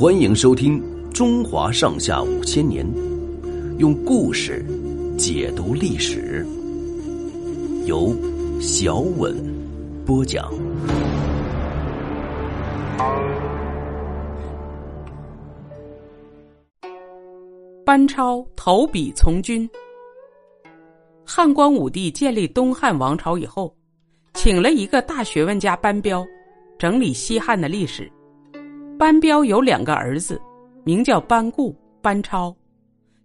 [0.00, 0.80] 欢迎收听
[1.12, 2.86] 《中华上下五千年》，
[3.76, 4.64] 用故事
[5.18, 6.42] 解读历史，
[7.84, 8.16] 由
[8.62, 9.36] 小稳
[10.06, 10.50] 播讲。
[17.84, 19.68] 班超投笔从军。
[21.26, 23.76] 汉光武帝建立东汉王朝以后，
[24.32, 26.26] 请了一个大学问家班彪，
[26.78, 28.10] 整理西汉的历史。
[29.00, 30.38] 班彪有两个儿子，
[30.84, 32.54] 名叫班固、班超，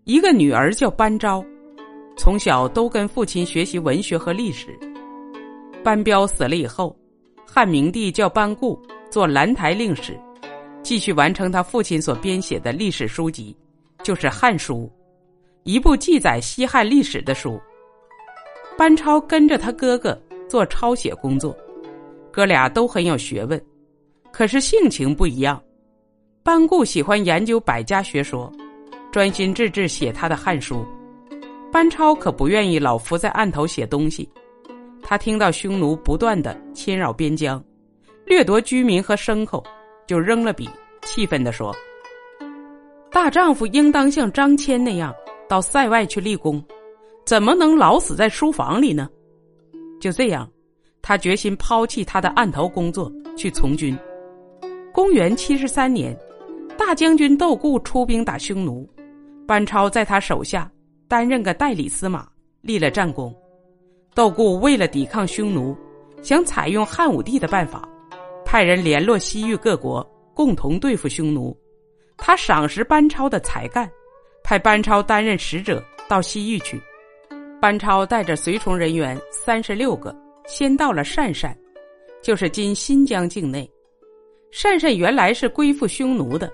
[0.06, 1.44] 一个女儿叫班昭，
[2.16, 4.70] 从小都跟父亲学习文学和历史。
[5.84, 6.98] 班彪死了以后，
[7.46, 10.18] 汉明帝叫班固做兰台令史，
[10.82, 13.54] 继续完成他父亲所编写的历史书籍，
[14.02, 14.90] 就是《汉书》，
[15.64, 17.60] 一部记载西汉历史的书。
[18.78, 21.54] 班超跟着他哥哥做抄写工作，
[22.32, 23.62] 哥俩都很有学问，
[24.32, 25.62] 可是性情不一样。
[26.46, 28.52] 班固喜欢研究百家学说，
[29.12, 30.86] 专心致志写他的《汉书》。
[31.72, 34.30] 班超可不愿意老伏在案头写东西。
[35.02, 37.60] 他听到匈奴不断的侵扰边疆，
[38.28, 39.64] 掠夺居民和牲口，
[40.06, 40.70] 就扔了笔，
[41.02, 41.76] 气愤地说
[43.10, 45.12] ：“大丈夫应当像张骞那样
[45.50, 46.64] 到塞外去立功。”
[47.26, 49.10] 怎么能老死在书房里呢？
[50.00, 50.48] 就这样，
[51.02, 53.98] 他决心抛弃他的案头工作，去从军。
[54.94, 56.18] 公元七十三年，
[56.78, 58.88] 大将军窦固出兵打匈奴，
[59.48, 60.70] 班超在他手下
[61.08, 62.28] 担任个代理司马，
[62.62, 63.36] 立了战功。
[64.14, 65.76] 窦固为了抵抗匈奴，
[66.22, 67.88] 想采用汉武帝的办法，
[68.46, 71.56] 派人联络西域各国，共同对付匈奴。
[72.18, 73.90] 他赏识班超的才干，
[74.44, 76.82] 派班超担任使者到西域去。
[77.62, 80.16] 班超带着随从人员三十六个，
[80.46, 81.58] 先到了鄯善，
[82.22, 83.70] 就是今新疆境内。
[84.54, 86.50] 鄯善原来是归附匈奴的，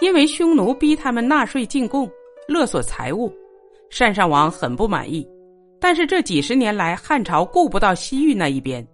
[0.00, 2.10] 因为匈奴逼他们纳税进贡，
[2.46, 3.32] 勒索财物，
[3.90, 5.26] 鄯善王很不满意。
[5.80, 8.86] 但是这几十年来，汉朝顾不到西域那一边，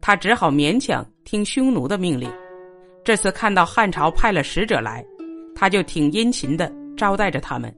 [0.00, 2.30] 他只好勉强听匈奴的命令。
[3.04, 5.04] 这次看到汉朝派了使者来，
[5.54, 7.74] 他就挺殷勤的招待着他们。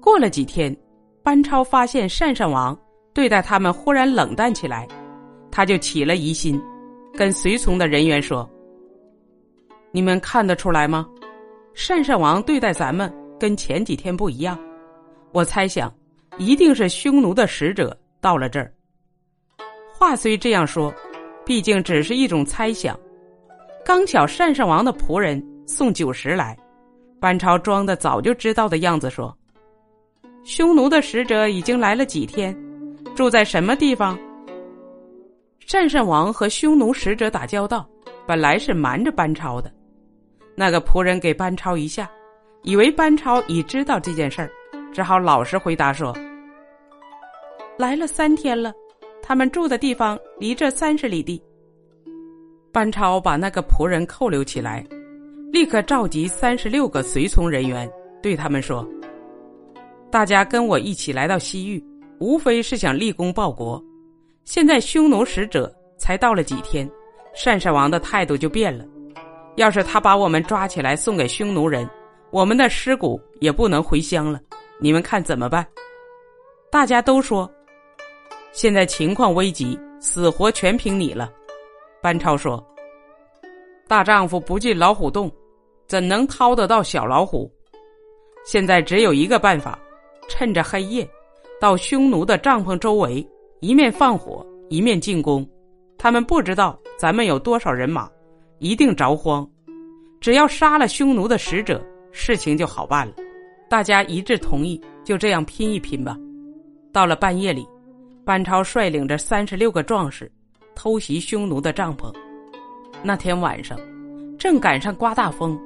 [0.00, 0.74] 过了几天。
[1.24, 2.78] 班超发现鄯善王
[3.14, 4.86] 对待他们忽然冷淡起来，
[5.50, 6.60] 他就起了疑心，
[7.16, 8.46] 跟随从的人员说
[9.90, 11.08] ：“你们看得出来吗？
[11.74, 14.58] 鄯善王对待咱们跟前几天不一样。
[15.32, 15.92] 我猜想，
[16.38, 18.72] 一定是匈奴的使者到了这儿。”
[19.92, 20.94] 话虽这样说，
[21.44, 22.98] 毕竟只是一种猜想。
[23.84, 26.56] 刚巧鄯善王的仆人送酒食来，
[27.20, 29.36] 班超装的早就知道的样子说。
[30.42, 32.56] 匈奴的使者已经来了几天，
[33.14, 34.18] 住在什么地方？
[35.66, 37.88] 鄯善王和匈奴使者打交道，
[38.26, 39.72] 本来是瞒着班超的。
[40.56, 42.10] 那个仆人给班超一下，
[42.62, 44.50] 以为班超已知道这件事儿，
[44.92, 46.16] 只好老实回答说
[47.76, 48.72] ：“来了三天了，
[49.22, 51.42] 他们住的地方离这三十里地。”
[52.72, 54.84] 班超把那个仆人扣留起来，
[55.52, 57.90] 立刻召集三十六个随从人员，
[58.22, 58.88] 对他们说。
[60.10, 61.84] 大家跟我一起来到西域，
[62.20, 63.82] 无非是想立功报国。
[64.44, 66.88] 现在匈奴使者才到了几天，
[67.36, 68.84] 鄯善王的态度就变了。
[69.56, 71.88] 要是他把我们抓起来送给匈奴人，
[72.30, 74.40] 我们的尸骨也不能回乡了。
[74.80, 75.66] 你们看怎么办？
[76.70, 77.50] 大家都说，
[78.52, 81.32] 现在情况危急，死活全凭你了。
[82.02, 82.64] 班超说
[83.86, 85.30] ：“大丈夫不进老虎洞，
[85.86, 87.50] 怎能掏得到小老虎？
[88.44, 89.78] 现在只有一个办法。”
[90.26, 91.06] 趁着黑夜，
[91.60, 93.24] 到匈奴的帐篷周围，
[93.60, 95.46] 一面放火，一面进攻。
[95.98, 98.10] 他们不知道咱们有多少人马，
[98.64, 99.46] 一定着慌。
[100.22, 103.12] 只要杀了匈奴的使者，事情就好办了。
[103.68, 106.16] 大家一致同意，就这样拼一拼吧。
[106.90, 107.68] 到了半夜里，
[108.24, 110.32] 班超率领着三十六个壮士，
[110.74, 112.10] 偷袭匈奴的帐篷。
[113.02, 113.78] 那天晚上，
[114.38, 115.60] 正赶上刮大风，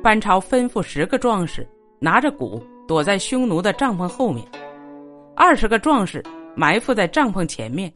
[0.00, 1.66] 班超吩咐十个壮士
[1.98, 2.62] 拿着鼓。
[2.86, 4.46] 躲在匈奴的帐篷后面，
[5.34, 6.22] 二十个壮士
[6.54, 7.92] 埋伏在帐篷前面，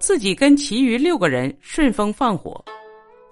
[0.00, 2.64] 自己跟其余六个人顺风放火。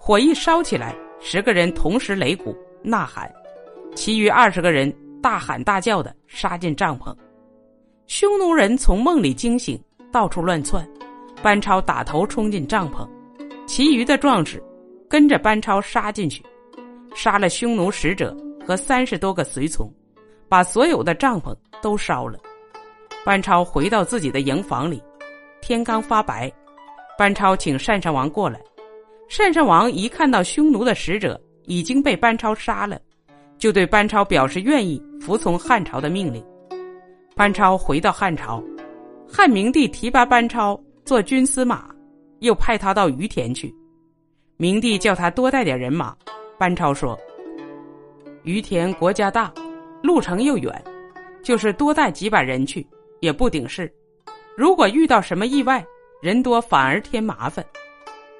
[0.06, 3.28] 火一烧起来，十个人同时擂鼓呐喊，
[3.96, 4.88] 其余二十个人
[5.20, 7.12] 大喊大叫的杀进帐篷。
[8.06, 9.76] 匈奴人从梦里惊醒，
[10.12, 10.88] 到处乱窜。
[11.42, 13.04] 班超打头冲进帐篷，
[13.66, 14.62] 其余的壮士
[15.10, 16.40] 跟着班超杀进去，
[17.12, 18.32] 杀了匈奴使者
[18.64, 19.92] 和三十多个随从。
[20.48, 22.38] 把所有的帐篷都烧了。
[23.24, 25.02] 班超回到自己的营房里，
[25.60, 26.48] 天刚发白，
[27.18, 28.60] 班超请单善王过来。
[29.28, 32.98] 单善王一看到匈奴的使者，已经被班超杀了，
[33.58, 36.44] 就对班超表示愿意服从汉朝的命令。
[37.34, 38.62] 班超回到汉朝，
[39.28, 41.90] 汉明帝提拔班超做军司马，
[42.40, 43.72] 又派他到于田去。
[44.56, 46.16] 明帝叫他多带点人马，
[46.58, 47.18] 班超说
[48.42, 49.52] ：“于田国家大，
[50.02, 50.82] 路程又远，
[51.42, 52.86] 就是多带几百人去
[53.20, 53.92] 也不顶事。
[54.56, 55.84] 如果遇到什么意外，
[56.22, 57.62] 人多反而添麻烦。”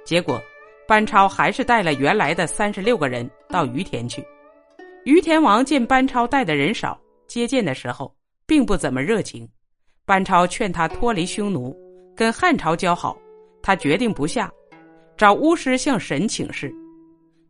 [0.05, 0.41] 结果，
[0.87, 4.25] 班超还是带了原来的三十六个人到于田去。
[5.05, 8.15] 于田王见班超带的人少，接见的时候
[8.47, 9.49] 并不怎么热情。
[10.05, 11.77] 班超劝他脱离匈奴，
[12.15, 13.17] 跟汉朝交好，
[13.61, 14.51] 他决定不下，
[15.17, 16.73] 找巫师向神请示。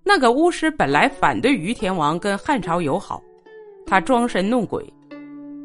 [0.03, 3.23] 那个巫师本来反对于田王跟汉朝友好，
[3.87, 4.83] 他装神弄鬼，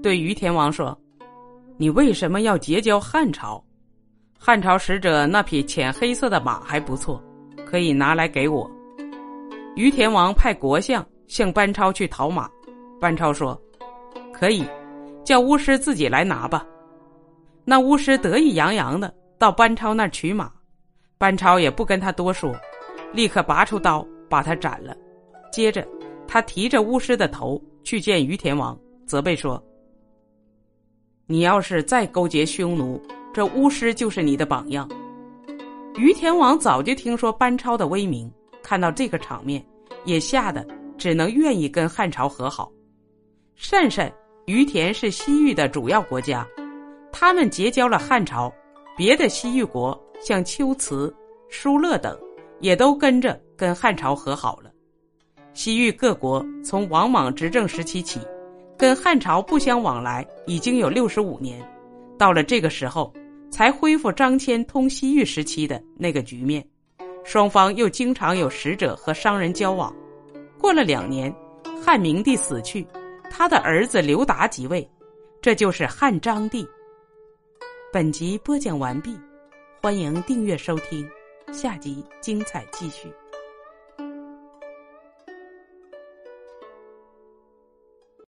[0.04, 0.98] 对于田王说
[1.78, 3.64] ：“你为什么要结交汉朝？”
[4.38, 7.24] 汉朝使者那匹浅黑色的马还不错，
[7.72, 8.70] 可以拿来给我。
[9.78, 12.50] 于田王派国相向班超去讨马，
[13.00, 13.60] 班超说
[14.34, 14.66] ：“可以，
[15.24, 16.68] 叫巫师自己来拿吧。”
[17.64, 20.52] 那巫师得意洋洋的到班超那儿取马，
[21.18, 22.54] 班超也不跟他多说，
[23.14, 24.94] 立刻拔出刀把他斩了。
[25.50, 25.88] 接着，
[26.28, 28.78] 他提着巫师的头去见于田王，
[29.08, 29.64] 责备说
[31.26, 33.02] ：“你要是再勾结匈奴。”
[33.34, 34.86] 这巫师就是你的榜样。
[35.98, 38.32] 于田王早就听说班超的威名，
[38.64, 39.64] 看到这个场面，
[40.06, 40.66] 也吓得
[40.98, 42.72] 只能愿意跟汉朝和好。
[43.56, 44.12] 善善、
[44.46, 46.48] 于田是西域的主要国家，
[47.12, 48.52] 他们结交了汉朝，
[48.96, 51.14] 别的西域国像龟兹、
[51.50, 52.18] 疏勒等，
[52.62, 54.72] 也都跟着跟汉朝和好了。
[55.54, 58.22] 西域各国从王莽执政时期起，
[58.78, 61.62] 跟汉朝不相往来已经有六十五年，
[62.18, 63.14] 到了这个时候。
[63.51, 66.65] 才恢复张骞通西域时期的那个局面，
[67.24, 69.94] 双方又经常有使者和商人交往。
[70.57, 71.31] 过了两年，
[71.83, 72.88] 汉明帝死去，
[73.30, 74.89] 他的儿子刘达即位，
[75.42, 76.68] 这就是汉章帝。
[77.92, 79.15] 本集播讲完毕，
[79.81, 81.07] 欢迎订阅收听，
[81.51, 83.12] 下集精彩继续。